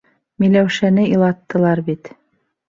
—Миләүшәне 0.43 1.03
илаттылар 1.11 1.83
бит. 1.91 2.11